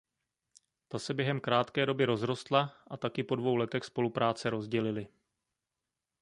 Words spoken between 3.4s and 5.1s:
letech spolupráce rozdělili.